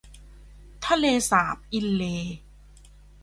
[0.85, 2.35] ทะเลสาบอินเลย์